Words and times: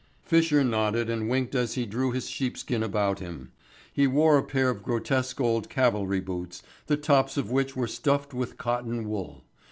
Fisher 0.23 0.63
nodded 0.63 1.11
and 1.11 1.29
winked 1.29 1.53
as 1.53 1.75
he 1.75 1.85
drew 1.85 2.09
his 2.09 2.27
sheepskin 2.27 2.81
about 2.81 3.19
him. 3.19 3.51
He 3.93 4.07
wore 4.07 4.35
a 4.35 4.43
pair 4.43 4.71
of 4.71 4.81
grotesque 4.81 5.39
old 5.39 5.69
cavalry 5.69 6.19
boots, 6.21 6.63
the 6.87 6.97
tops 6.97 7.37
of 7.37 7.51
which 7.51 7.75
were 7.75 7.85
stuffed 7.85 8.33
with 8.33 8.57
cotton 8.57 9.07
wool. 9.07 9.43